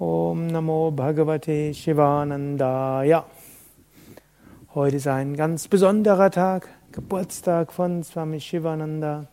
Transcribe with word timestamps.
Om 0.00 0.46
Namo 0.46 0.92
Bhagavate 0.92 1.74
Shivanandaya. 1.74 3.24
Heute 4.72 4.96
ist 4.96 5.08
ein 5.08 5.36
ganz 5.36 5.66
besonderer 5.66 6.30
Tag, 6.30 6.68
Geburtstag 6.92 7.72
von 7.72 8.04
Swami 8.04 8.38
Shivananda, 8.38 9.26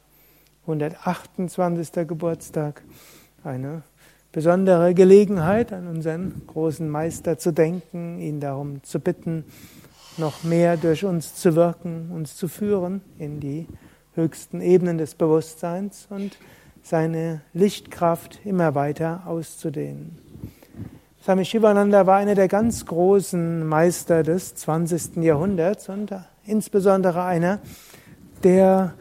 128. 0.64 2.08
Geburtstag. 2.08 2.82
Eine 3.44 3.84
besondere 4.32 4.96
Gelegenheit, 4.96 5.72
an 5.72 5.88
unseren 5.88 6.42
großen 6.48 6.90
Meister 6.90 7.38
zu 7.38 7.54
denken, 7.54 8.20
ihn 8.20 8.40
darum 8.40 8.82
zu 8.82 9.00
bitten, 9.00 9.46
noch 10.18 10.44
mehr 10.44 10.78
durch 10.78 11.06
uns 11.06 11.36
zu 11.36 11.56
wirken, 11.56 12.10
uns 12.12 12.36
zu 12.36 12.48
führen 12.48 13.02
in 13.20 13.40
die 13.40 13.68
höchsten 14.16 14.62
Ebenen 14.62 14.98
des 14.98 15.14
Bewusstseins 15.14 16.08
und 16.10 16.40
seine 16.82 17.42
Lichtkraft 17.54 18.40
immer 18.46 18.74
weiter 18.74 19.28
auszudehnen. 19.28 20.26
Swami 21.26 21.44
Shivananda 21.44 22.06
war 22.06 22.18
einer 22.18 22.36
der 22.36 22.48
ganz 22.48 22.86
großen 22.86 23.66
Meister 23.66 24.22
des 24.22 24.54
20. 24.54 25.24
Jahrhunderts 25.24 25.90
und 25.90 26.14
insbesondere 26.46 27.24
einer, 27.24 27.62
der 28.44 28.94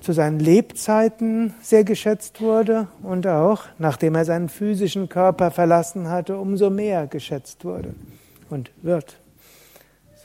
zu 0.00 0.14
seinen 0.14 0.40
Lebzeiten 0.40 1.52
sehr 1.60 1.84
geschätzt 1.84 2.40
wurde 2.40 2.88
und 3.02 3.26
auch, 3.26 3.64
nachdem 3.76 4.14
er 4.14 4.24
seinen 4.24 4.48
physischen 4.48 5.10
Körper 5.10 5.50
verlassen 5.50 6.08
hatte, 6.08 6.38
umso 6.38 6.70
mehr 6.70 7.06
geschätzt 7.06 7.66
wurde 7.66 7.94
und 8.48 8.70
wird. 8.80 9.20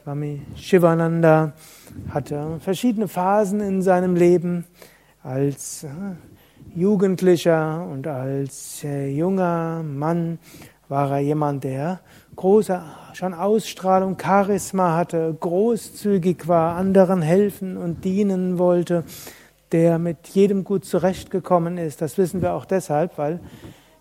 Swami 0.02 0.44
Shivananda 0.56 1.52
hatte 2.12 2.58
verschiedene 2.62 3.10
Phasen 3.10 3.60
in 3.60 3.82
seinem 3.82 4.16
Leben 4.16 4.64
als 5.24 5.84
äh, 5.84 5.90
Jugendlicher 6.74 7.86
und 7.86 8.08
als 8.08 8.86
äh, 8.86 9.10
junger 9.10 9.84
Mann 9.84 10.40
war 10.92 11.10
er 11.10 11.20
jemand, 11.20 11.64
der 11.64 12.02
große 12.36 12.82
schon 13.14 13.34
Ausstrahlung, 13.34 14.18
Charisma 14.22 14.96
hatte, 14.96 15.36
großzügig 15.40 16.50
war, 16.50 16.76
anderen 16.76 17.22
helfen 17.22 17.78
und 17.78 18.04
dienen 18.04 18.60
wollte, 18.60 19.06
der 19.72 20.00
mit 20.00 20.28
jedem 20.28 20.66
gut 20.66 20.84
zurechtgekommen 20.84 21.78
ist. 21.78 22.02
Das 22.02 22.18
wissen 22.18 22.42
wir 22.42 22.54
auch 22.54 22.66
deshalb, 22.66 23.18
weil 23.18 23.40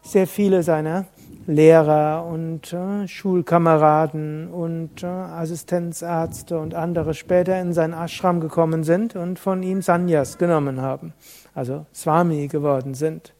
sehr 0.02 0.27
viele 0.27 0.64
seiner 0.64 1.06
Lehrer 1.46 2.27
und 2.27 2.72
äh, 2.72 3.06
Schulkameraden 3.06 4.48
und 4.48 5.05
äh, 5.05 5.06
Assistenzärzte 5.06 6.58
und 6.58 6.74
andere 6.74 7.14
später 7.14 7.61
in 7.61 7.72
sein 7.72 7.92
Ashram 7.92 8.41
gekommen 8.41 8.83
sind 8.83 9.14
und 9.14 9.38
von 9.38 9.62
ihm 9.62 9.80
Sanyas 9.80 10.38
genommen 10.38 10.80
haben, 10.80 11.12
also 11.55 11.86
Swami 11.94 12.48
geworden 12.48 12.94
sind 12.94 13.33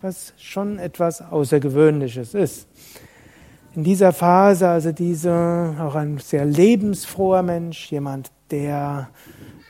was 0.00 0.32
schon 0.36 0.78
etwas 0.78 1.20
Außergewöhnliches 1.20 2.34
ist. 2.34 2.68
In 3.74 3.84
dieser 3.84 4.12
Phase, 4.12 4.68
also 4.68 4.92
diese, 4.92 5.76
auch 5.80 5.94
ein 5.94 6.18
sehr 6.18 6.44
lebensfroher 6.44 7.42
Mensch, 7.42 7.90
jemand, 7.90 8.30
der 8.50 9.08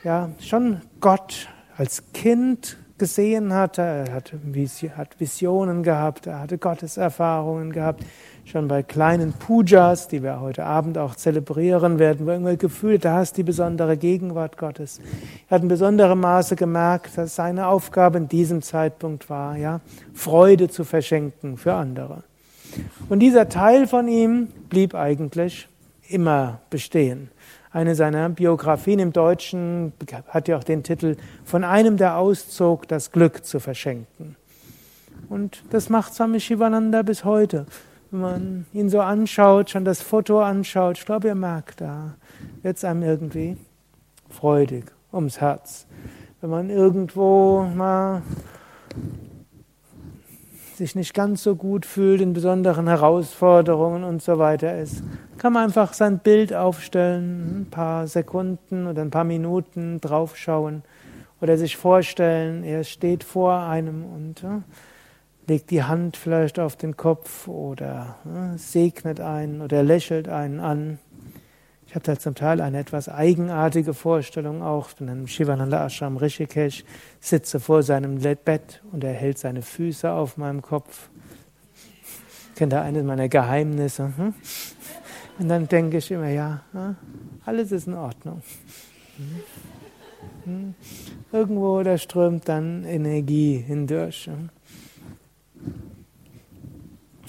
ja 0.03 0.29
schon 0.39 0.81
Gott 0.99 1.47
als 1.77 2.03
Kind 2.13 2.77
gesehen 2.97 3.53
hatte, 3.53 3.81
er 3.81 4.13
hat 4.13 5.19
Visionen 5.19 5.83
gehabt, 5.83 6.27
er 6.27 6.39
hatte 6.41 6.57
Gotteserfahrungen 6.57 7.71
gehabt, 7.71 8.05
schon 8.49 8.67
bei 8.67 8.81
kleinen 8.81 9.33
Pujas, 9.33 10.07
die 10.07 10.23
wir 10.23 10.41
heute 10.41 10.65
Abend 10.65 10.97
auch 10.97 11.15
zelebrieren 11.15 11.99
werden, 11.99 12.25
wo 12.25 12.31
irgendwie 12.31 12.57
gefühlt, 12.57 13.05
da 13.05 13.21
ist 13.21 13.37
die 13.37 13.43
besondere 13.43 13.95
Gegenwart 13.95 14.57
Gottes. 14.57 14.99
Er 15.47 15.55
hat 15.55 15.61
in 15.61 15.67
besonderem 15.67 16.19
Maße 16.19 16.55
gemerkt, 16.55 17.15
dass 17.15 17.35
seine 17.35 17.67
Aufgabe 17.67 18.17
in 18.17 18.27
diesem 18.27 18.63
Zeitpunkt 18.63 19.29
war, 19.29 19.55
ja, 19.55 19.81
Freude 20.15 20.67
zu 20.67 20.83
verschenken 20.83 21.57
für 21.57 21.73
andere. 21.73 22.23
Und 23.07 23.19
dieser 23.19 23.49
Teil 23.49 23.87
von 23.87 24.07
ihm 24.07 24.47
blieb 24.69 24.95
eigentlich 24.95 25.67
immer 26.07 26.59
bestehen. 26.71 27.29
Eine 27.71 27.93
seiner 27.93 28.29
Biografien 28.29 28.97
im 28.97 29.13
Deutschen 29.13 29.93
hat 30.27 30.47
ja 30.47 30.57
auch 30.57 30.63
den 30.63 30.81
Titel 30.81 31.17
Von 31.45 31.63
einem, 31.63 31.97
der 31.97 32.17
auszog, 32.17 32.87
das 32.87 33.11
Glück 33.11 33.45
zu 33.45 33.59
verschenken. 33.59 34.35
Und 35.29 35.63
das 35.69 35.89
macht 35.89 36.15
Swami 36.15 36.39
Shivananda 36.39 37.03
bis 37.03 37.23
heute 37.23 37.67
wenn 38.11 38.19
man 38.19 38.65
ihn 38.73 38.89
so 38.89 39.01
anschaut, 39.01 39.69
schon 39.69 39.85
das 39.85 40.01
Foto 40.01 40.41
anschaut, 40.41 40.97
ich 40.97 41.05
glaube, 41.05 41.27
ihr 41.27 41.35
merkt, 41.35 41.81
da 41.81 42.15
wird 42.61 42.77
es 42.77 42.83
einem 42.83 43.03
irgendwie 43.03 43.57
freudig 44.29 44.85
ums 45.13 45.39
Herz. 45.39 45.85
Wenn 46.41 46.49
man 46.49 46.69
irgendwo 46.69 47.63
mal 47.75 48.21
sich 50.75 50.95
nicht 50.95 51.13
ganz 51.13 51.43
so 51.43 51.55
gut 51.55 51.85
fühlt, 51.85 52.21
in 52.21 52.33
besonderen 52.33 52.87
Herausforderungen 52.87 54.03
und 54.03 54.21
so 54.21 54.39
weiter 54.39 54.77
ist, 54.77 55.03
kann 55.37 55.53
man 55.53 55.65
einfach 55.65 55.93
sein 55.93 56.19
Bild 56.19 56.53
aufstellen, 56.53 57.61
ein 57.61 57.67
paar 57.69 58.07
Sekunden 58.07 58.87
oder 58.87 59.01
ein 59.01 59.11
paar 59.11 59.25
Minuten 59.25 59.99
draufschauen 59.99 60.83
oder 61.41 61.57
sich 61.57 61.77
vorstellen, 61.77 62.63
er 62.63 62.83
steht 62.83 63.23
vor 63.23 63.59
einem 63.59 64.05
und 64.05 64.43
legt 65.49 65.71
die 65.71 65.83
Hand 65.83 66.15
vielleicht 66.15 66.59
auf 66.59 66.75
den 66.75 66.95
Kopf 66.95 67.47
oder 67.47 68.15
äh, 68.25 68.57
segnet 68.57 69.19
einen 69.19 69.61
oder 69.61 69.83
lächelt 69.83 70.29
einen 70.29 70.59
an. 70.59 70.99
Ich 71.87 71.95
habe 71.95 72.05
da 72.05 72.19
zum 72.19 72.35
Teil 72.35 72.61
eine 72.61 72.77
etwas 72.77 73.09
eigenartige 73.09 73.95
Vorstellung 73.95 74.61
auch. 74.61 74.91
Bin 74.93 75.07
im 75.07 75.27
Shivananda 75.27 75.83
Ashram 75.83 76.17
Rishikesh, 76.17 76.85
sitze 77.19 77.59
vor 77.59 77.81
seinem 77.81 78.19
Bett 78.19 78.83
und 78.91 79.03
er 79.03 79.13
hält 79.13 79.39
seine 79.39 79.63
Füße 79.63 80.11
auf 80.11 80.37
meinem 80.37 80.61
Kopf. 80.61 81.09
Kennt 82.55 82.73
er 82.73 82.83
eines 82.83 83.03
meiner 83.03 83.27
Geheimnisse? 83.27 84.13
Hm? 84.15 84.35
Und 85.39 85.49
dann 85.49 85.67
denke 85.67 85.97
ich 85.97 86.11
immer, 86.11 86.29
ja, 86.29 86.61
alles 87.43 87.71
ist 87.71 87.87
in 87.87 87.95
Ordnung. 87.95 88.43
Hm? 89.17 89.25
Hm? 90.43 90.75
Irgendwo 91.31 91.81
da 91.81 91.97
strömt 91.97 92.47
dann 92.47 92.83
Energie 92.83 93.57
hindurch. 93.57 94.29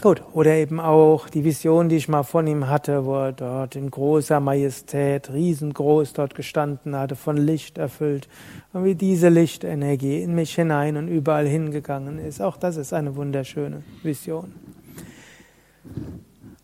Gut, 0.03 0.23
oder 0.33 0.55
eben 0.55 0.81
auch 0.81 1.29
die 1.29 1.45
Vision, 1.45 1.91
die 1.91 1.97
ich 1.97 2.09
mal 2.09 2.23
von 2.23 2.47
ihm 2.47 2.69
hatte, 2.69 3.05
wo 3.05 3.17
er 3.17 3.33
dort 3.33 3.77
in 3.77 3.91
großer 3.91 4.41
Majestät, 4.41 5.31
riesengroß 5.31 6.15
dort 6.15 6.35
gestanden 6.35 6.97
hatte, 6.97 7.17
von 7.17 7.37
Licht 7.37 7.77
erfüllt, 7.77 8.27
und 8.73 8.85
wie 8.85 8.95
diese 8.95 9.29
Lichtenergie 9.29 10.23
in 10.23 10.35
mich 10.35 10.55
hinein 10.55 10.97
und 10.97 11.09
überall 11.09 11.47
hingegangen 11.47 12.19
ist. 12.19 12.41
Auch 12.41 12.57
das 12.57 12.79
ist 12.79 12.95
eine 12.95 13.15
wunderschöne 13.15 13.83
Vision. 14.03 14.55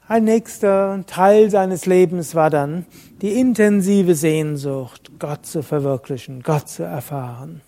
Ein 0.08 0.24
nächster 0.24 1.04
Teil 1.06 1.50
seines 1.50 1.84
Lebens 1.84 2.34
war 2.34 2.48
dann 2.48 2.86
die 3.20 3.38
intensive 3.38 4.14
Sehnsucht, 4.14 5.10
Gott 5.18 5.44
zu 5.44 5.62
verwirklichen, 5.62 6.42
Gott 6.42 6.70
zu 6.70 6.84
erfahren. 6.84 7.60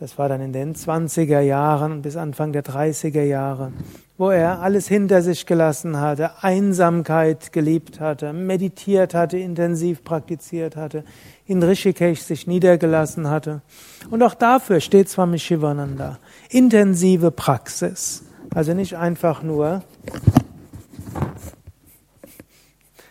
Das 0.00 0.16
war 0.16 0.28
dann 0.28 0.40
in 0.40 0.52
den 0.52 0.76
20er 0.76 1.40
Jahren 1.40 2.02
bis 2.02 2.16
Anfang 2.16 2.52
der 2.52 2.62
30er 2.62 3.24
Jahre, 3.24 3.72
wo 4.16 4.30
er 4.30 4.60
alles 4.60 4.86
hinter 4.86 5.22
sich 5.22 5.44
gelassen 5.44 5.98
hatte, 5.98 6.30
Einsamkeit 6.40 7.52
geliebt 7.52 7.98
hatte, 7.98 8.32
meditiert 8.32 9.12
hatte, 9.12 9.38
intensiv 9.38 10.04
praktiziert 10.04 10.76
hatte, 10.76 11.02
in 11.46 11.60
Rishikesh 11.60 12.20
sich 12.20 12.46
niedergelassen 12.46 13.28
hatte. 13.28 13.60
Und 14.08 14.22
auch 14.22 14.34
dafür 14.34 14.78
steht 14.78 15.08
Swami 15.08 15.40
Shivananda. 15.40 16.20
Intensive 16.48 17.32
Praxis. 17.32 18.22
Also 18.54 18.74
nicht 18.74 18.96
einfach 18.96 19.42
nur, 19.42 19.82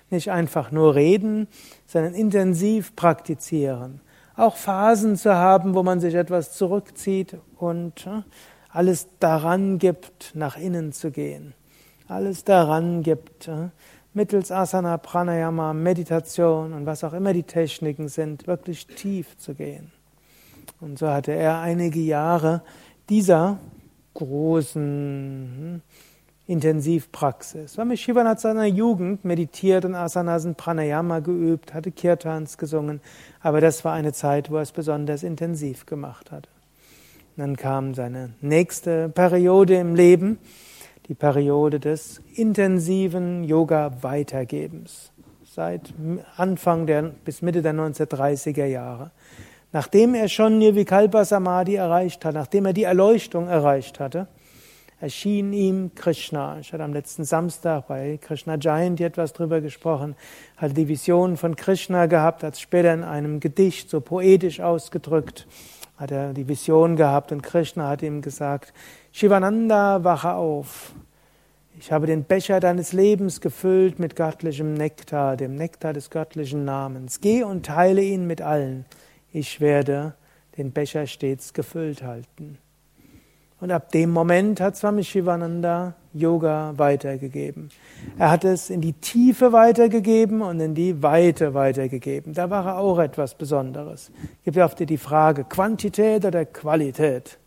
nicht 0.09 0.31
einfach 0.31 0.72
nur 0.72 0.96
reden, 0.96 1.50
sondern 1.86 2.14
intensiv 2.14 2.96
praktizieren 2.96 4.00
auch 4.38 4.56
Phasen 4.56 5.18
zu 5.18 5.36
haben, 5.36 5.74
wo 5.74 5.84
man 5.84 6.00
sich 6.00 6.14
etwas 6.14 6.53
zurückzieht 6.53 7.38
und 7.58 8.06
äh, 8.08 8.22
alles 8.70 9.08
daran 9.20 9.80
gibt, 9.80 10.31
nach 10.36 10.58
innen 10.58 10.94
zu 10.94 11.12
gehen. 11.12 11.53
Alles 12.08 12.44
daran 12.44 13.02
gibt, 13.02 13.47
äh, 13.47 13.70
mittels 14.14 14.52
Asana, 14.52 14.97
Pranayama, 14.97 15.73
Meditation 15.73 16.73
und 16.73 16.85
was 16.85 17.03
auch 17.03 17.14
immer 17.14 17.34
die 17.34 17.44
Techniken 17.44 18.08
sind, 18.08 18.47
wirklich 18.47 18.85
tief 18.85 19.35
zu 19.38 19.56
gehen. 19.56 19.91
Und 20.79 21.00
so 21.00 21.09
hatte 21.09 21.32
er 21.32 21.59
einige 21.59 22.00
Jahre 22.00 22.61
dieser 23.09 23.58
großen 24.14 24.82
hm, 25.58 25.82
Intensivpraxis. 26.47 27.73
Swami 27.73 27.97
Shivan 27.97 28.26
hat 28.26 28.40
seiner 28.40 28.66
Jugend 28.66 29.26
meditiert 29.26 29.84
und 29.84 29.96
Asanas 29.96 30.46
und 30.46 30.55
Pranayama 30.55 31.20
geübt, 31.20 31.73
hatte 31.73 31.91
Kirtans 31.91 32.58
gesungen, 32.58 33.02
aber 33.41 33.59
das 33.59 33.84
war 33.84 33.94
eine 33.94 34.14
Zeit, 34.14 34.49
wo 34.49 34.55
er 34.55 34.61
es 34.61 34.72
besonders 34.72 35.23
intensiv 35.23 35.85
gemacht 35.85 36.32
hat. 36.32 36.47
dann 37.35 37.58
kam 37.58 37.94
seine 37.94 38.34
nächste 38.40 39.09
Periode 39.09 39.76
im 39.76 39.94
Leben, 39.94 40.40
die 41.09 41.16
Periode 41.16 41.79
des 41.82 42.22
intensiven 42.34 43.44
Yoga-Weitergebens, 43.44 45.11
seit 45.44 45.94
Anfang 46.38 46.88
der, 46.88 47.03
bis 47.26 47.41
Mitte 47.41 47.61
der 47.61 47.73
1930er 47.73 48.66
Jahre. 48.66 49.11
Nachdem 49.73 50.16
er 50.16 50.29
schon 50.29 50.59
Nirvikalpa 50.59 51.26
Samadhi 51.26 51.76
erreicht 51.76 52.23
hat, 52.23 52.34
nachdem 52.34 52.66
er 52.66 52.73
die 52.73 52.84
Erleuchtung 52.84 53.49
erreicht 53.49 53.99
hatte, 53.99 54.28
erschien 54.99 55.53
ihm 55.53 55.94
Krishna. 55.94 56.59
Ich 56.59 56.73
hatte 56.73 56.84
am 56.84 56.94
letzten 56.94 57.23
Samstag 57.23 57.88
bei 57.88 58.17
Krishna 58.22 58.55
Giant 58.58 58.99
etwas 58.99 59.34
drüber 59.34 59.61
gesprochen, 59.61 60.16
hatte 60.58 60.73
die 60.73 60.88
Vision 60.88 61.38
von 61.38 61.55
Krishna 61.55 62.08
gehabt, 62.08 62.44
hat 62.44 62.55
es 62.55 62.61
später 62.61 62.94
in 62.94 63.03
einem 63.03 63.40
Gedicht 63.40 63.90
so 63.90 64.02
poetisch 64.02 64.59
ausgedrückt, 64.59 65.47
hat 65.97 66.11
er 66.11 66.34
die 66.34 66.47
Vision 66.47 66.96
gehabt 66.96 67.32
und 67.32 67.44
Krishna 67.44 67.90
hat 67.90 68.02
ihm 68.02 68.22
gesagt, 68.22 68.73
Shivananda, 69.11 70.03
wache 70.03 70.34
auf. 70.34 70.94
Ich 71.79 71.91
habe 71.91 72.08
den 72.08 72.23
Becher 72.23 72.59
deines 72.59 72.91
Lebens 72.91 73.40
gefüllt 73.40 73.99
mit 73.99 74.16
göttlichem 74.16 74.73
Nektar, 74.73 75.38
dem 75.38 75.53
Nektar 75.53 75.94
des 75.94 76.09
göttlichen 76.09 76.66
Namens. 76.66 77.22
Geh 77.22 77.44
und 77.44 77.67
teile 77.67 78.02
ihn 78.02 78.26
mit 78.26 78.41
allen. 78.41 78.85
Ich 79.32 79.61
werde 79.61 80.16
den 80.58 80.72
Becher 80.72 81.05
stets 81.05 81.53
gefüllt 81.53 82.02
halten. 82.02 82.58
Und 83.59 83.72
ab 83.72 83.92
dem 83.92 84.12
Moment 84.12 84.62
hat 84.62 84.78
Swami 84.78 85.04
Shivananda 85.04 85.96
Yoga 86.14 86.74
weitergegeben. 86.78 87.70
Er 88.20 88.30
hat 88.30 88.44
es 88.44 88.70
in 88.70 88.82
die 88.82 88.94
Tiefe 88.94 89.52
weitergegeben 89.52 90.42
und 90.42 90.59
in 90.59 90.76
die 90.76 91.02
Weite 91.02 91.56
weitergegeben. 91.56 92.34
Da 92.34 92.52
war 92.52 92.66
er 92.66 92.78
auch 92.78 93.00
etwas 93.00 93.34
Besonderes. 93.34 94.12
Es 94.40 94.44
gibt 94.44 94.58
ja 94.58 94.66
oft 94.66 94.80
die 94.80 94.98
Frage, 94.98 95.44
Quantität 95.44 96.24
oder 96.24 96.46
Qualität. 96.46 97.40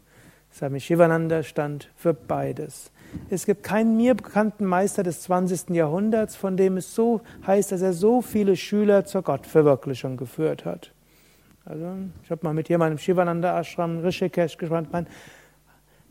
Swami 0.53 0.81
Shivananda 0.81 1.45
stand 1.45 1.89
für 1.95 2.13
beides. 2.13 2.91
Es 3.29 3.47
gibt 3.47 3.63
keinen 3.63 3.97
mir 3.97 4.15
bekannten 4.15 4.65
Meister 4.65 5.03
des 5.05 5.23
20. 5.23 5.71
Jahrhunderts, 5.71 6.35
von 6.35 6.57
dem 6.57 6.77
es 6.77 6.95
so 6.95 7.21
heißt, 7.47 7.71
dass 7.73 7.83
er 7.83 7.93
so 7.93 8.21
viele 8.21 8.57
Schüler 8.57 9.05
zur 9.05 9.23
Gottverwirklichung 9.23 10.17
geführt 10.17 10.65
hat. 10.65 10.93
Also, 11.65 11.87
ich 12.25 12.31
habe 12.31 12.41
mal 12.45 12.55
mit 12.55 12.69
jemandem 12.69 12.99
Shivananda 12.99 13.59
Ashram 13.61 13.99
Rishikesh 14.01 14.57
gesprochen. 14.59 15.07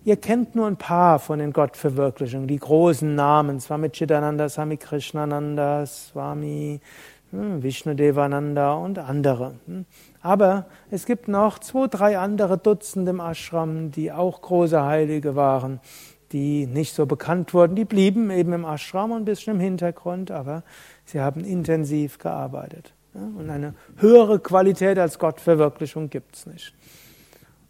Ihr 0.09 0.17
kennt 0.17 0.55
nur 0.55 0.65
ein 0.65 0.75
paar 0.75 1.19
von 1.19 1.37
den 1.37 1.53
Gottverwirklichungen, 1.53 2.47
die 2.47 2.57
großen 2.57 3.13
Namen, 3.13 3.59
Swami 3.59 3.91
Chidananda, 3.91 4.49
Swami 4.49 4.77
Krishnananda, 4.77 5.85
Swami 5.85 6.81
hm, 7.29 7.61
Vishnudevananda 7.61 8.73
und 8.73 8.97
andere. 8.97 9.53
Hm. 9.67 9.85
Aber 10.23 10.65
es 10.89 11.05
gibt 11.05 11.27
noch 11.27 11.59
zwei, 11.59 11.85
drei 11.85 12.17
andere 12.17 12.57
Dutzend 12.57 13.07
im 13.07 13.19
Ashram, 13.19 13.91
die 13.91 14.11
auch 14.11 14.41
große 14.41 14.83
Heilige 14.83 15.35
waren, 15.35 15.79
die 16.31 16.65
nicht 16.65 16.95
so 16.95 17.05
bekannt 17.05 17.53
wurden. 17.53 17.75
Die 17.75 17.85
blieben 17.85 18.31
eben 18.31 18.53
im 18.53 18.65
Ashram 18.65 19.11
ein 19.11 19.25
bisschen 19.25 19.57
im 19.57 19.59
Hintergrund, 19.59 20.31
aber 20.31 20.63
sie 21.05 21.21
haben 21.21 21.43
intensiv 21.43 22.17
gearbeitet. 22.17 22.95
Und 23.13 23.51
eine 23.51 23.75
höhere 23.97 24.39
Qualität 24.39 24.97
als 24.97 25.19
Gottverwirklichung 25.19 26.09
gibt 26.09 26.35
es 26.35 26.47
nicht. 26.47 26.73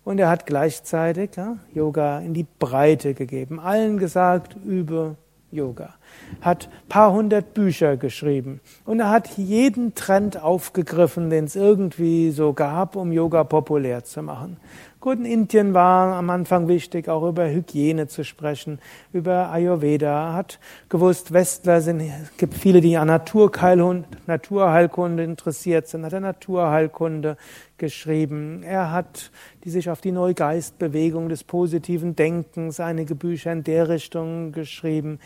Und 0.10 0.18
er 0.18 0.28
hat 0.28 0.48
gleichzeitig 0.48 1.36
ja, 1.36 1.58
Yoga 1.72 2.18
in 2.18 2.34
die 2.34 2.48
Breite 2.58 3.14
gegeben. 3.14 3.60
Allen 3.60 4.00
gesagt, 4.00 4.56
übe 4.66 5.18
Yoga. 5.52 5.94
Hat 6.42 6.68
paar 6.88 7.14
hundert 7.14 7.54
Bücher 7.54 7.96
geschrieben. 7.96 8.60
Und 8.86 9.02
er 9.02 9.12
hat 9.12 9.38
jeden 9.38 9.94
Trend 9.94 10.42
aufgegriffen, 10.42 11.30
den 11.30 11.46
es 11.46 11.56
irgendwie 11.56 12.32
so 12.32 12.54
gab, 12.54 12.96
um 12.96 13.12
Yoga 13.12 13.44
populär 13.44 14.04
zu 14.04 14.24
machen. 14.24 14.58
Gut, 15.02 15.18
in 15.18 15.24
Indien 15.24 15.74
war 15.74 16.18
am 16.18 16.30
Anfang 16.30 16.68
wichtig, 16.68 17.08
auch 17.08 17.26
über 17.26 17.50
Hygiene 17.50 18.10
zu 18.10 18.26
sprechen, 18.26 18.80
über 19.14 19.50
Ayurveda. 19.50 20.34
Hat 20.34 20.60
gewusst, 20.90 21.32
Westler 21.32 21.80
sind, 21.80 22.02
es 22.02 22.36
gibt 22.36 22.54
viele, 22.54 22.82
die 22.82 22.98
an 22.98 23.08
Naturheilkunde 23.08 25.24
interessiert 25.24 25.88
sind, 25.88 26.04
hat 26.04 26.12
er 26.12 26.20
Naturheilkunde 26.20 27.38
geschrieben. 27.78 28.62
Er 28.62 28.92
hat 28.92 29.32
die 29.64 29.70
sich 29.70 29.90
auf 29.90 30.02
die 30.02 30.12
Neugeistbewegung 30.12 31.30
des 31.30 31.46
positiven 31.46 32.18
Denkens 32.18 32.82
einige 32.82 33.16
Bücher 33.16 33.54
in 33.54 33.64
der 33.64 33.88
Richtung 33.88 34.52
geschrieben. 34.52 35.20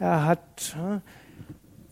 Er 0.00 0.24
hat 0.24 0.74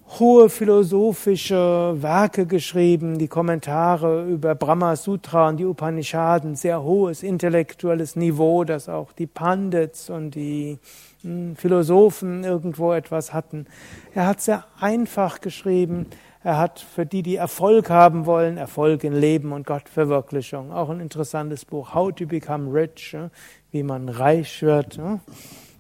hohe 0.09 0.49
philosophische 0.49 1.95
Werke 1.99 2.47
geschrieben, 2.47 3.19
die 3.19 3.29
Kommentare 3.29 4.25
über 4.25 4.55
Brahma 4.55 4.95
Sutra 4.97 5.49
und 5.49 5.57
die 5.59 5.65
Upanishaden, 5.65 6.55
sehr 6.55 6.83
hohes 6.83 7.23
intellektuelles 7.23 8.17
Niveau, 8.17 8.65
das 8.65 8.89
auch 8.89 9.13
die 9.13 9.27
Pandits 9.27 10.09
und 10.09 10.35
die 10.35 10.79
hm, 11.23 11.57
Philosophen 11.57 12.45
irgendwo 12.45 12.93
etwas 12.93 13.33
hatten. 13.33 13.67
Er 14.15 14.27
hat 14.27 14.41
sehr 14.41 14.65
einfach 14.81 15.41
geschrieben. 15.41 16.07
Er 16.45 16.59
hat 16.59 16.79
für 16.79 17.05
die, 17.05 17.25
die 17.25 17.37
Erfolg 17.37 17.91
haben 17.91 18.25
wollen, 18.25 18.57
Erfolg 18.57 19.03
in 19.03 19.13
Leben 19.13 19.51
und 19.53 19.67
Gottverwirklichung. 19.67 20.73
Auch 20.73 20.91
ein 20.91 21.01
interessantes 21.01 21.65
Buch, 21.65 21.93
How 21.93 22.15
to 22.15 22.27
Become 22.27 22.73
Rich, 22.73 23.17
wie 23.73 23.83
man 23.83 24.09
reich 24.09 24.63
wird. 24.63 25.01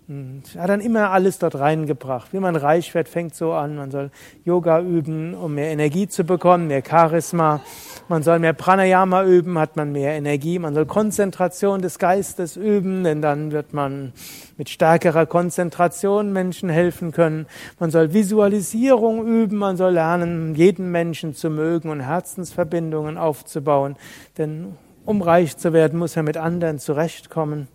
Er 0.08 0.62
hat 0.62 0.70
dann 0.70 0.80
immer 0.80 1.10
alles 1.10 1.40
dort 1.40 1.56
reingebracht. 1.56 2.32
Wie 2.32 2.38
man 2.38 2.54
reich 2.54 2.94
wird, 2.94 3.08
fängt 3.08 3.34
so 3.34 3.52
an. 3.52 3.74
Man 3.74 3.90
soll 3.90 4.12
Yoga 4.44 4.80
üben, 4.80 5.34
um 5.34 5.56
mehr 5.56 5.72
Energie 5.72 6.06
zu 6.06 6.22
bekommen, 6.22 6.68
mehr 6.68 6.84
Charisma. 6.88 7.60
Man 8.08 8.22
soll 8.22 8.38
mehr 8.38 8.52
Pranayama 8.52 9.24
üben, 9.24 9.58
hat 9.58 9.74
man 9.74 9.90
mehr 9.90 10.12
Energie. 10.12 10.60
Man 10.60 10.74
soll 10.74 10.86
Konzentration 10.86 11.82
des 11.82 11.98
Geistes 11.98 12.56
üben, 12.56 13.02
denn 13.02 13.20
dann 13.20 13.50
wird 13.50 13.72
man 13.72 14.12
mit 14.56 14.68
stärkerer 14.68 15.26
Konzentration 15.26 16.32
Menschen 16.32 16.68
helfen 16.68 17.10
können. 17.10 17.46
Man 17.80 17.90
soll 17.90 18.12
Visualisierung 18.12 19.26
üben, 19.26 19.58
man 19.58 19.76
soll 19.76 19.94
lernen, 19.94 20.54
jeden 20.54 20.92
Menschen 20.92 21.34
zu 21.34 21.50
mögen 21.50 21.90
und 21.90 21.98
Herzensverbindungen 21.98 23.18
aufzubauen. 23.18 23.96
Denn 24.38 24.74
um 25.04 25.20
reich 25.20 25.56
zu 25.56 25.72
werden, 25.72 25.98
muss 25.98 26.16
er 26.16 26.22
mit 26.22 26.36
anderen 26.36 26.78
zurechtkommen. 26.78 27.66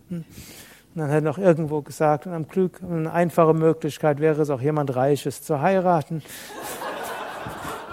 Und 0.94 1.02
dann 1.02 1.10
hat 1.10 1.16
er 1.16 1.22
noch 1.22 1.38
irgendwo 1.38 1.82
gesagt, 1.82 2.28
und 2.28 2.34
am 2.34 2.48
Glück, 2.48 2.82
eine 2.84 3.12
einfache 3.12 3.54
Möglichkeit 3.54 4.20
wäre 4.20 4.42
es 4.42 4.50
auch 4.50 4.62
jemand 4.62 4.96
Reiches 4.96 5.42
zu 5.44 5.62
heiraten. 5.62 6.22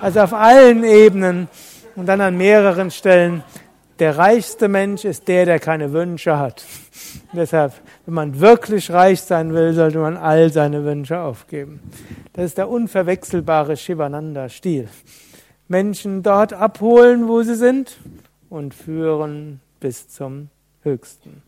Also 0.01 0.21
auf 0.21 0.33
allen 0.33 0.85
Ebenen 0.85 1.49
und 1.97 2.07
dann 2.07 2.21
an 2.21 2.37
mehreren 2.37 2.93
Stellen. 2.93 3.43
Der 3.99 4.17
reichste 4.17 4.69
Mensch 4.69 5.05
ist 5.05 5.27
der, 5.27 5.45
der 5.45 5.59
keine 5.59 5.93
Wünsche 5.93 6.39
hat. 6.39 6.65
Deshalb, 7.33 7.73
wenn 8.07 8.15
man 8.15 8.39
wirklich 8.39 8.93
reich 8.93 9.21
sein 9.23 9.53
will, 9.53 9.73
sollte 9.73 9.99
man 9.99 10.17
all 10.17 10.53
seine 10.53 10.85
Wünsche 10.85 11.19
aufgeben. 11.19 11.81
Das 12.33 12.45
ist 12.45 12.59
der 12.59 12.69
unverwechselbare 12.69 13.77
Shivananda-Stil. 13.77 14.89
Menschen 15.67 16.23
dort 16.23 16.53
abholen, 16.53 17.27
wo 17.27 17.43
sie 17.43 17.57
sind 17.57 17.99
und 18.49 18.75
führen 18.75 19.61
bis 19.81 20.09
zum 20.09 20.51
Höchsten. 20.83 21.43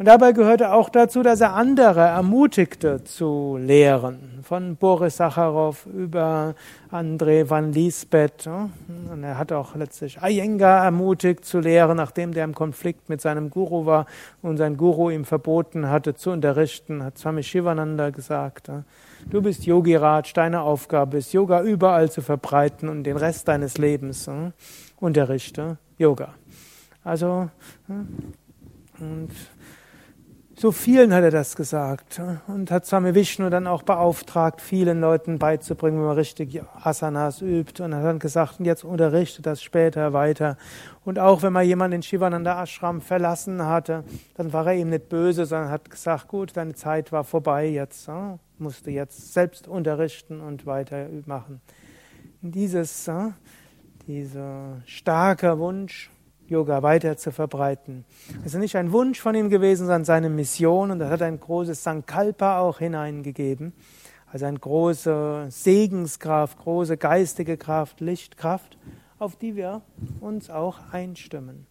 Und 0.00 0.06
dabei 0.06 0.32
gehörte 0.32 0.72
auch 0.72 0.88
dazu, 0.88 1.22
dass 1.22 1.42
er 1.42 1.52
andere 1.52 2.00
ermutigte 2.00 3.04
zu 3.04 3.58
lehren. 3.60 4.40
Von 4.42 4.76
Boris 4.76 5.18
Sacharow 5.18 5.84
über 5.84 6.54
André 6.90 7.50
van 7.50 7.74
Liesbeth. 7.74 8.46
Und 8.46 9.22
er 9.22 9.36
hat 9.36 9.52
auch 9.52 9.74
letztlich 9.74 10.16
Iyengar 10.22 10.86
ermutigt 10.86 11.44
zu 11.44 11.60
lehren, 11.60 11.98
nachdem 11.98 12.32
der 12.32 12.44
im 12.44 12.54
Konflikt 12.54 13.10
mit 13.10 13.20
seinem 13.20 13.50
Guru 13.50 13.84
war 13.84 14.06
und 14.40 14.56
sein 14.56 14.78
Guru 14.78 15.10
ihm 15.10 15.26
verboten 15.26 15.90
hatte 15.90 16.14
zu 16.14 16.30
unterrichten, 16.30 17.04
hat 17.04 17.18
Swami 17.18 17.42
Shivananda 17.42 18.08
gesagt, 18.08 18.70
du 19.28 19.42
bist 19.42 19.66
Yogi 19.66 19.96
Raj, 19.96 20.32
deine 20.32 20.62
Aufgabe 20.62 21.18
ist, 21.18 21.34
Yoga 21.34 21.60
überall 21.60 22.10
zu 22.10 22.22
verbreiten 22.22 22.88
und 22.88 23.04
den 23.04 23.18
Rest 23.18 23.48
deines 23.48 23.76
Lebens 23.76 24.30
unterrichte 24.98 25.76
Yoga. 25.98 26.30
Also, 27.04 27.50
und 28.98 29.30
so 30.60 30.72
vielen 30.72 31.14
hat 31.14 31.24
er 31.24 31.30
das 31.30 31.56
gesagt 31.56 32.20
und 32.46 32.70
hat 32.70 32.84
Swami 32.84 33.14
Vishnu 33.14 33.48
dann 33.48 33.66
auch 33.66 33.82
beauftragt, 33.82 34.60
vielen 34.60 35.00
Leuten 35.00 35.38
beizubringen, 35.38 35.98
wie 35.98 36.04
man 36.04 36.16
richtig 36.16 36.60
Asanas 36.82 37.40
übt. 37.40 37.82
Und 37.82 37.94
hat 37.94 38.04
dann 38.04 38.18
gesagt, 38.18 38.56
jetzt 38.60 38.84
unterrichte 38.84 39.40
das 39.40 39.62
später 39.62 40.12
weiter. 40.12 40.58
Und 41.02 41.18
auch 41.18 41.40
wenn 41.40 41.54
man 41.54 41.64
jemanden 41.64 41.96
in 41.96 42.02
Shivananda 42.02 42.62
Ashram 42.62 43.00
verlassen 43.00 43.64
hatte, 43.64 44.04
dann 44.34 44.52
war 44.52 44.66
er 44.66 44.74
ihm 44.74 44.90
nicht 44.90 45.08
böse, 45.08 45.46
sondern 45.46 45.70
hat 45.70 45.88
gesagt, 45.88 46.28
gut, 46.28 46.54
deine 46.54 46.74
Zeit 46.74 47.10
war 47.10 47.24
vorbei, 47.24 47.66
jetzt 47.66 48.10
musst 48.58 48.86
du 48.86 48.90
jetzt 48.90 49.32
selbst 49.32 49.66
unterrichten 49.66 50.42
und 50.42 50.66
weitermachen. 50.66 51.62
Dieses, 52.42 53.10
dieser 54.06 54.82
starke 54.84 55.58
Wunsch, 55.58 56.10
Yoga 56.50 56.82
weiter 56.82 57.16
zu 57.16 57.32
verbreiten. 57.32 58.04
Es 58.44 58.54
ist 58.54 58.60
nicht 58.60 58.76
ein 58.76 58.92
Wunsch 58.92 59.20
von 59.20 59.34
ihm 59.34 59.48
gewesen, 59.48 59.86
sondern 59.86 60.04
seine 60.04 60.28
Mission 60.28 60.90
und 60.90 61.00
er 61.00 61.08
hat 61.08 61.22
ein 61.22 61.38
großes 61.38 61.82
Sankalpa 61.82 62.58
auch 62.58 62.78
hineingegeben. 62.78 63.72
Also 64.32 64.46
eine 64.46 64.58
große 64.58 65.46
Segenskraft, 65.48 66.58
große 66.58 66.96
geistige 66.96 67.56
Kraft, 67.56 68.00
Lichtkraft, 68.00 68.78
auf 69.18 69.36
die 69.36 69.56
wir 69.56 69.82
uns 70.20 70.50
auch 70.50 70.78
einstimmen. 70.92 71.66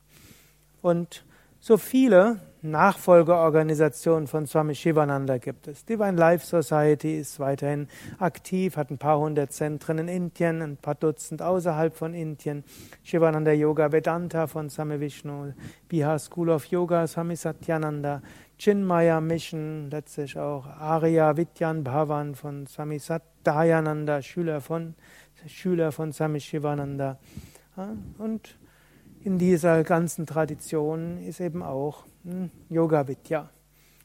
Und 0.82 1.26
so 1.60 1.78
viele 1.78 2.40
Nachfolgeorganisationen 2.62 4.28
von 4.28 4.46
Swami 4.46 4.76
Shivananda 4.76 5.38
gibt 5.38 5.68
es. 5.68 5.86
Divine 5.86 6.18
Life 6.18 6.46
Society 6.46 7.18
ist 7.18 7.40
weiterhin 7.40 7.88
aktiv, 8.18 8.76
hat 8.76 8.92
ein 8.92 8.98
paar 8.98 9.18
hundert 9.18 9.54
Zentren 9.54 9.98
in 9.98 10.08
Indien, 10.10 10.62
ein 10.62 10.78
paar 10.78 10.96
Dutzend 10.96 11.42
außerhalb 11.42 11.96
von 11.96 12.14
Indien. 12.14 12.66
Shivananda 13.04 13.52
Yoga 13.54 13.92
Vedanta 13.92 14.48
von 14.48 14.70
Swami 14.70 15.00
Vishnu, 15.00 15.54
Bihar 15.88 16.20
School 16.20 16.50
of 16.50 16.66
Yoga, 16.66 17.08
Swami 17.08 17.38
Satyananda, 17.38 18.22
Chinmaya 18.58 19.22
Mission, 19.22 19.90
letztlich 19.90 20.38
auch 20.38 20.66
Arya 20.66 21.38
Vidyan 21.38 21.86
Bhavan 21.86 22.36
von 22.36 22.68
Swami 22.68 23.00
Satyayananda, 23.00 24.22
Schüler 24.22 24.60
von, 24.60 24.96
Schüler 25.48 25.94
von 25.94 26.12
Swami 26.12 26.42
Shivananda. 26.42 27.20
Und 28.18 28.58
in 29.24 29.38
dieser 29.38 29.84
ganzen 29.84 30.26
Tradition 30.26 31.18
ist 31.20 31.40
eben 31.40 31.62
auch 31.64 32.06
hm, 32.24 32.50
Yoga 32.70 33.08
Vidya. 33.08 33.50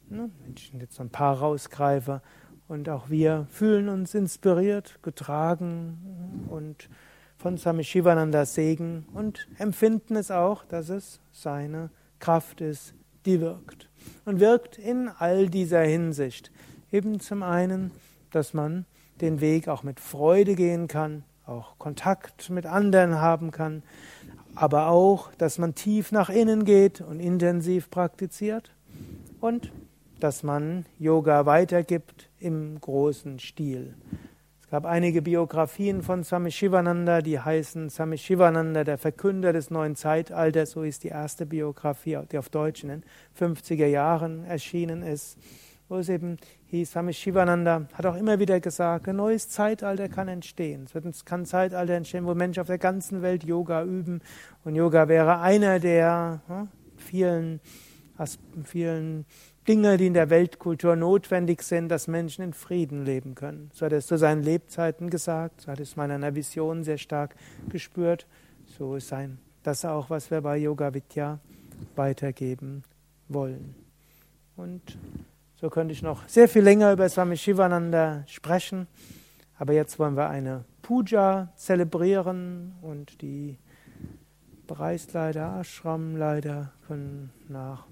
Wenn 0.09 0.31
ich 0.57 0.73
jetzt 0.79 1.01
ein 1.01 1.11
paar 1.11 1.39
rausgreife, 1.39 2.21
und 2.69 2.89
auch 2.89 3.11
wir 3.11 3.47
fühlen 3.51 3.89
uns 3.89 4.15
inspiriert, 4.15 4.99
getragen 5.03 6.47
und 6.49 6.89
von 7.37 7.59
Swami 7.59 7.85
Shivananda 7.85 8.47
Segen 8.47 9.07
und 9.13 9.47
empfinden 9.59 10.17
es 10.17 10.31
auch, 10.31 10.65
dass 10.65 10.89
es 10.89 11.21
seine 11.31 11.91
Kraft 12.21 12.61
ist, 12.61 12.95
die 13.27 13.41
wirkt. 13.41 13.91
Und 14.25 14.41
wirkt 14.41 14.79
in 14.79 15.09
all 15.09 15.49
dieser 15.49 15.83
Hinsicht. 15.83 16.51
Eben 16.91 17.21
zum 17.21 17.43
einen, 17.43 17.91
dass 18.31 18.55
man 18.55 18.87
den 19.21 19.41
Weg 19.41 19.69
auch 19.69 19.83
mit 19.83 20.01
Freude 20.01 20.55
gehen 20.55 20.89
kann, 20.89 21.25
auch 21.47 21.79
Kontakt 21.79 22.49
mit 22.49 22.65
anderen 22.67 23.17
haben 23.17 23.51
kann, 23.51 23.83
aber 24.55 24.89
auch, 24.89 25.33
dass 25.35 25.59
man 25.59 25.75
tief 25.75 26.13
nach 26.13 26.31
innen 26.31 26.65
geht 26.65 27.01
und 27.01 27.21
intensiv 27.21 27.91
praktiziert 27.91 28.73
und 29.41 29.73
dass 30.21 30.43
man 30.43 30.87
Yoga 30.99 31.47
weitergibt 31.47 32.31
im 32.39 32.81
großen 32.81 33.39
Stil. 33.39 33.95
Es 34.63 34.71
gab 34.71 34.87
einige 34.87 35.23
Biografien 35.23 36.03
von 36.03 36.25
Swami 36.25 36.51
Shivananda, 36.51 37.21
die 37.21 37.39
heißen 37.39 37.91
Swami 37.91 38.19
Shivananda, 38.19 38.85
der 38.85 38.99
Verkünder 38.99 39.53
des 39.53 39.71
neuen 39.71 39.97
Zeitalters. 39.97 40.71
So 40.71 40.83
ist 40.83 41.05
die 41.05 41.09
erste 41.09 41.47
Biografie, 41.47 42.19
die 42.33 42.39
auf 42.39 42.49
Deutsch 42.49 42.83
in 42.83 42.89
den 42.89 43.03
50er 43.39 43.87
Jahren 43.87 44.45
erschienen 44.45 45.03
ist. 45.03 45.37
Wo 45.95 45.99
es 45.99 46.09
eben 46.09 46.39
hieß, 46.67 46.91
Swami 46.91 47.13
Shivananda 47.13 47.87
hat 47.93 48.05
auch 48.05 48.17
immer 48.17 48.41
wieder 48.41 48.59
gesagt, 48.59 49.07
ein 49.07 49.15
neues 49.15 49.49
Zeitalter 49.49 50.09
kann 50.09 50.27
entstehen. 50.27 50.87
Es 50.87 50.95
wird 50.97 51.25
kann 51.25 51.43
ein 51.43 51.47
Zeitalter 51.47 51.93
entstehen, 51.93 52.27
wo 52.27 52.35
Menschen 52.35 52.63
auf 52.63 52.67
der 52.67 52.79
ganzen 52.79 53.23
Welt 53.23 53.45
Yoga 53.45 53.85
üben. 53.85 54.21
Und 54.65 54.75
Yoga 54.75 55.07
wäre 55.07 55.39
einer 55.39 55.79
der 55.79 56.43
hm, 56.49 56.69
vielen, 56.97 57.61
vielen 58.65 59.25
Dinge, 59.69 59.97
die 59.97 60.09
in 60.09 60.15
der 60.15 60.31
Weltkultur 60.31 60.97
notwendig 60.97 61.63
sind, 61.63 61.91
dass 61.91 62.09
Menschen 62.09 62.43
in 62.43 62.55
Frieden 62.55 63.05
leben 63.05 63.37
können. 63.37 63.71
So 63.73 63.87
hat 63.87 63.93
er 63.93 63.99
es 63.99 64.09
zu 64.09 64.19
seinen 64.19 64.43
Lebzeiten 64.43 65.11
gesagt, 65.11 65.61
so 65.61 65.71
hat 65.71 65.79
es 65.79 65.93
in 65.93 65.99
meiner 65.99 66.35
Vision 66.35 66.83
sehr 66.83 66.99
stark 66.99 67.37
gespürt. 67.69 68.27
So 68.67 68.97
ist 68.97 69.07
sein, 69.07 69.39
das 69.63 69.85
auch, 69.85 70.11
was 70.11 70.29
wir 70.33 70.41
bei 70.41 70.57
Yoga 70.57 70.93
Vidya 70.93 71.39
weitergeben 71.95 72.83
wollen. 73.29 73.77
Und 74.57 74.99
so 75.57 75.71
könnte 75.71 75.93
ich 75.93 76.03
noch 76.03 76.27
sehr 76.29 76.49
viel 76.49 76.63
länger 76.63 76.93
über 76.93 77.09
Swami 77.09 77.37
Shivananda 77.37 78.25
sprechen, 78.27 78.87
aber 79.59 79.73
jetzt 79.73 79.99
wollen 79.99 80.17
wir 80.17 80.29
eine 80.29 80.65
Puja 80.83 81.53
zelebrieren 81.57 82.75
und 82.83 83.23
die 83.23 83.59
Bereichsleiter, 84.67 85.59
Ashramleiter 85.61 86.73
können 86.87 87.31
nach 87.49 87.87